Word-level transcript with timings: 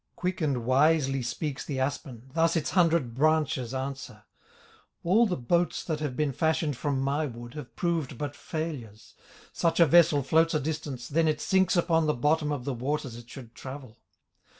Quick 0.15 0.41
and 0.41 0.65
wisely 0.65 1.21
speaks 1.21 1.63
the 1.63 1.79
aspen, 1.79 2.31
Thus 2.33 2.55
its 2.55 2.71
hundred 2.71 3.13
branches 3.13 3.71
answer: 3.71 4.23
"All 5.03 5.27
the 5.27 5.37
boats 5.37 5.83
that 5.83 5.99
have 5.99 6.17
been 6.17 6.31
fashioned 6.33 6.75
From 6.75 6.99
my 6.99 7.27
wood 7.27 7.53
have 7.53 7.75
proved 7.75 8.17
but 8.17 8.35
failures; 8.35 9.13
Such 9.53 9.79
a 9.79 9.85
vessel 9.85 10.23
floats 10.23 10.55
a 10.55 10.59
distance, 10.59 11.07
Then 11.07 11.27
it 11.27 11.39
sinks 11.39 11.75
upon 11.75 12.07
the 12.07 12.15
bottom 12.15 12.51
Of 12.51 12.65
the 12.65 12.73
waters 12.73 13.15
it 13.15 13.29
should 13.29 13.53
travel. 13.53 13.99